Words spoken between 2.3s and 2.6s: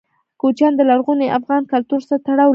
لري.